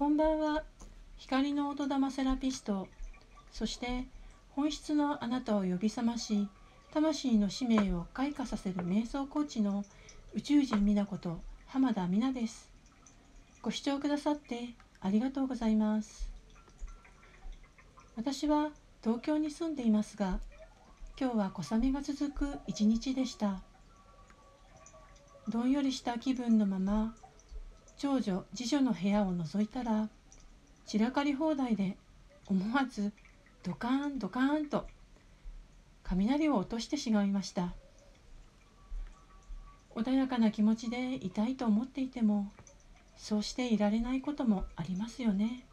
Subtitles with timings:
[0.00, 0.64] こんばんは。
[1.18, 2.88] 光の音玉セラピスト。
[3.52, 4.06] そして
[4.48, 6.48] 本質のあなたを呼び覚まし
[6.90, 9.84] 魂の使命を開花させる瞑想コーチの
[10.32, 12.72] 宇宙人美奈子と浜田美奈です。
[13.60, 14.70] ご視聴くださって
[15.02, 16.30] ありがとうございます。
[18.16, 18.70] 私は
[19.04, 20.40] 東京に住んでいますが
[21.20, 23.60] 今日は小雨が続く一日でした。
[25.50, 27.14] どんよりした気分のまま
[28.00, 30.08] 長女次女の部屋を覗いたら
[30.86, 31.98] 散らかり放題で
[32.46, 33.12] 思わず
[33.62, 34.86] ドカーンドカーンと
[36.02, 37.74] 雷を落としてしまいました。
[39.94, 42.50] 穏やかな気持ちでいたいと思っていても
[43.18, 45.66] そうしていられないこともありますよね。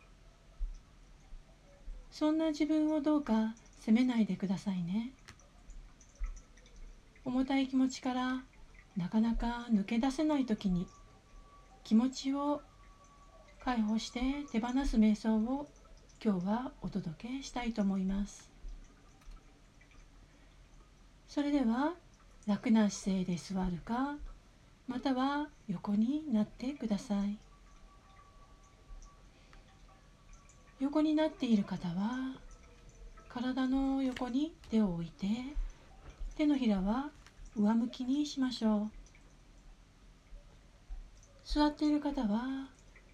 [2.11, 5.11] そんな自分をどうか責めないでくださいね。
[7.23, 8.43] 重たい気持ちから
[8.97, 10.87] なかなか抜け出せない時に
[11.87, 12.61] 気持ちを
[13.63, 14.19] 解放して
[14.51, 15.69] 手放す瞑想を
[16.21, 18.51] 今日はお届けしたいと思います。
[21.29, 21.93] それでは
[22.45, 24.17] 楽な姿勢で座るか
[24.89, 27.37] または横になってください。
[30.81, 32.35] 横になっている方は
[33.29, 35.25] 体の横に手を置いて
[36.35, 37.11] 手のひらは
[37.55, 39.06] 上向きにしましょう。
[41.49, 42.67] 座っている方は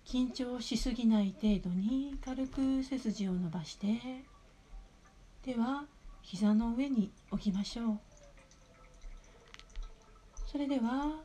[0.08, 3.88] 緊張しすぎない程度に軽く背筋を伸ばして
[5.44, 5.84] 手は
[6.24, 8.00] 膝の上に置きましょう。
[10.48, 11.20] それでは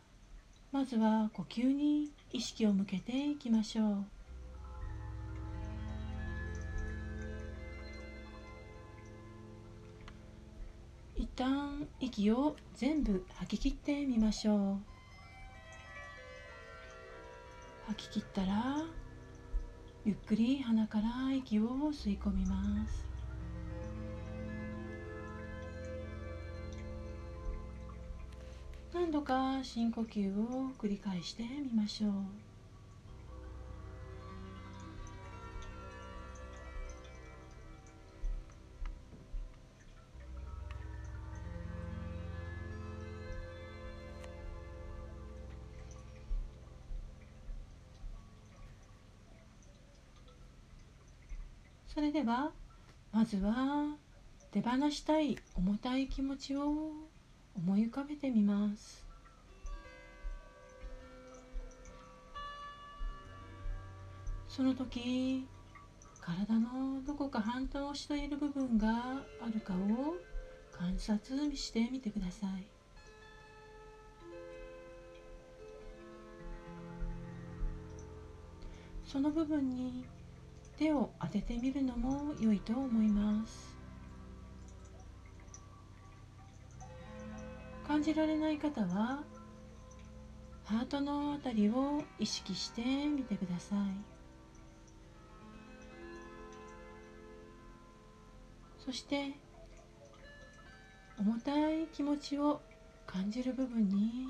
[0.71, 4.05] まずは呼吸に意識を向けていきましょう。
[11.17, 14.98] 一旦息を全部吐き切ってみましょう。
[17.99, 18.85] 吐き切ったら
[20.05, 23.05] ゆっくり鼻から息を吸い込みます。
[28.95, 32.48] 何度か深呼吸を繰り返してみましょう。
[51.99, 52.53] それでは
[53.11, 53.97] まずは
[54.53, 56.93] 手放したい重たい気持ちを
[57.57, 59.05] 思い浮かべてみます。
[64.49, 65.45] その時
[66.21, 70.15] 体のどこか反応している部分があるかを
[70.71, 72.65] 観察してみてください。
[79.05, 80.05] その部分に
[80.79, 83.77] 手を当ててみるのも良いと思います。
[87.87, 89.25] 感じられない方は
[90.65, 93.79] ハートのあたりを意識してみてください。
[98.79, 99.33] そして
[101.19, 102.61] 重たい気持ちを
[103.07, 104.29] 感じる部分に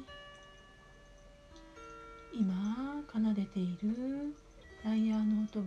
[2.33, 4.35] 今奏でている
[4.85, 5.63] ライヤーの音を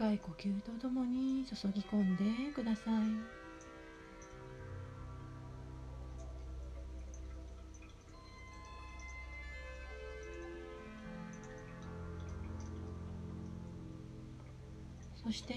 [0.00, 2.24] 深い呼吸とともに注ぎ込んで
[2.54, 3.04] ください。
[15.22, 15.54] そして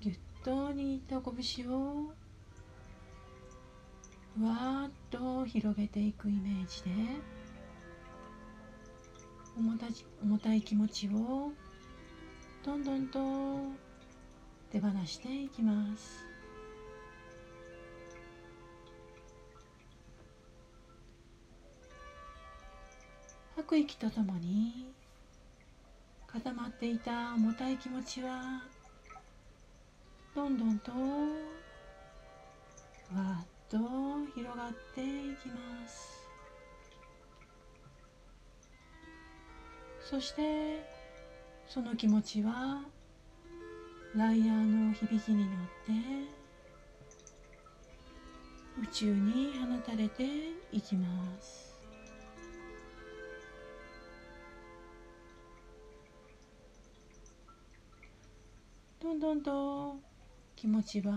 [0.00, 2.12] ぎゅっと握った拳を
[4.38, 6.90] ふわっと広げていくイメージで
[9.58, 9.86] 重た
[10.22, 11.50] 重たい気持ちを
[12.66, 13.20] どんどんと
[14.72, 16.24] 手放していきます。
[23.54, 24.92] 吐く息とともに
[26.26, 28.64] 固まっていた重たい気持ちは
[30.34, 30.98] どんどんとわ
[33.42, 33.78] っと
[34.34, 36.28] 広がっていきます。
[40.10, 40.95] そして
[41.68, 42.84] その気持ちは
[44.14, 45.92] ライヤーの響きに乗って
[48.82, 50.24] 宇宙に放たれて
[50.72, 51.06] いきま
[51.40, 51.76] す。
[59.02, 59.96] どんどんと
[60.54, 61.12] 気持ちは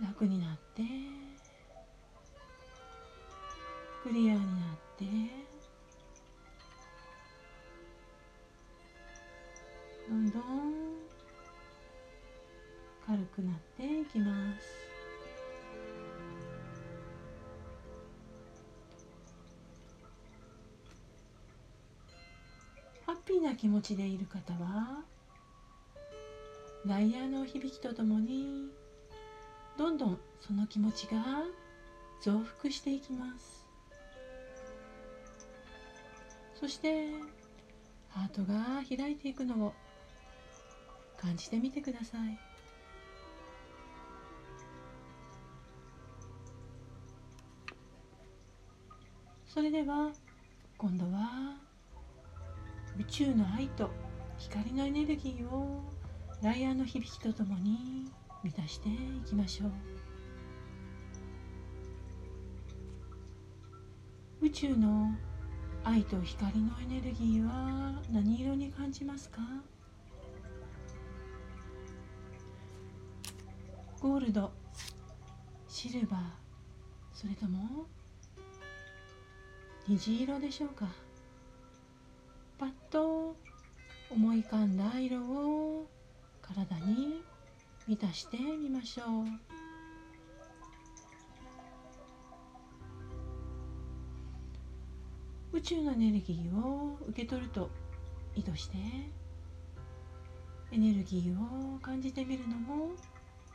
[0.00, 0.82] 楽になって
[4.02, 4.44] クリアにな
[4.74, 5.49] って
[10.10, 10.42] どんどん
[13.06, 14.66] 軽くなっていきます。
[23.06, 25.04] ハッピーな気持ちでいる方は
[26.84, 28.68] ダイヤの響きとともに
[29.78, 31.44] どんどんその気持ちが
[32.20, 33.64] 増幅していきます。
[36.58, 37.10] そして
[38.08, 39.72] ハートが開いていくのを
[41.20, 42.38] 感じてみてください。
[49.46, 50.12] それでは
[50.78, 51.58] 今度は
[52.98, 53.90] 宇宙の愛と
[54.38, 55.82] 光のエネルギーを
[56.40, 58.10] ライアーの響きとともに
[58.42, 58.92] 満たしてい
[59.26, 59.70] きましょう。
[64.46, 65.12] 宇宙の
[65.84, 69.40] 愛と光のエネルギーは何色に感じますか？
[74.00, 74.50] ゴールド。
[75.68, 76.20] シルバー。
[77.12, 77.86] それとも？
[79.86, 80.86] 虹色でしょうか。
[82.58, 83.36] パッと
[84.10, 85.86] 思い浮かんだ色を
[86.40, 87.22] 体に
[87.86, 89.02] 満たしてみましょ
[95.52, 95.58] う。
[95.58, 97.68] 宇宙のエネルギーを受け取ると
[98.34, 98.78] 意図して
[100.72, 102.92] エネルギーを感じてみるのも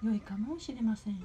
[0.03, 1.19] 良いかもしれません。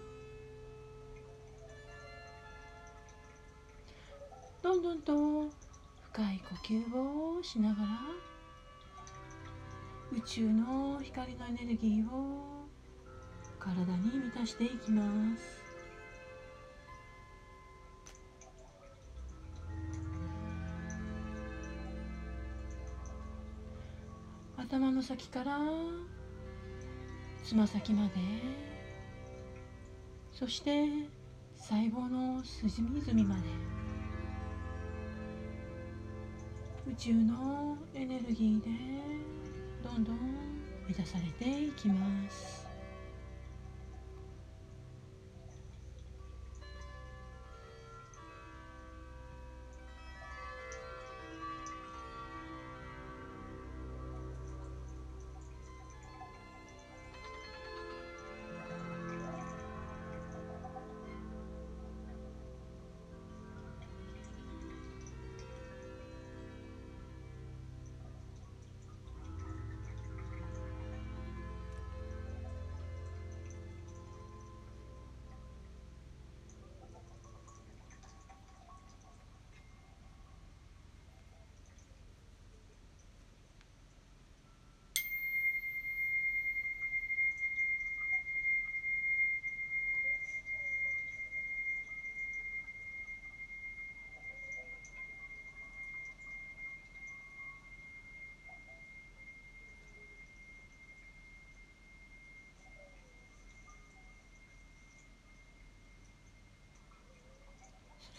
[4.62, 5.50] どんどんと
[6.12, 6.96] 深い呼吸
[7.38, 7.88] をしながら
[10.12, 12.66] 宇宙の光のエネルギーを
[13.58, 15.02] 体に満たしていきま
[15.36, 15.60] す。
[24.56, 25.58] 頭の先から
[27.50, 28.12] つま先まで。
[30.30, 30.86] そして
[31.56, 33.48] 細胞の隅々まで。
[36.92, 38.70] 宇宙のエネルギーで
[39.82, 40.16] どんどん
[40.86, 42.69] 満たされていきます。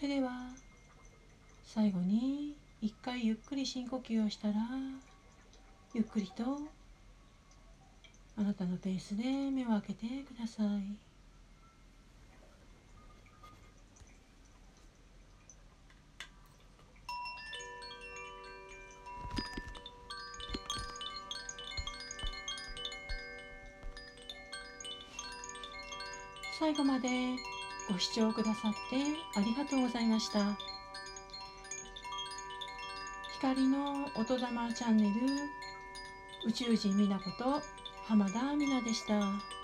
[0.02, 0.32] それでは
[1.62, 4.54] 最後に一回ゆっくり深呼吸をしたら
[5.94, 6.42] ゆっくりと
[8.36, 10.82] あなたのペースで目を開けてください。
[26.58, 27.36] 最後まで
[27.92, 28.96] ご視聴くださって
[29.38, 30.56] ありがとうございました
[33.34, 35.26] 光の音玉チャンネル
[36.46, 37.60] 宇宙人美奈子と
[38.06, 39.61] 浜田美奈でした。